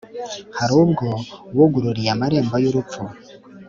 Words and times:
hari 0.57 0.73
ubwo 0.83 1.07
wugururiwe 1.55 2.09
amarembo 2.15 2.55
y’urupfu, 2.63 3.01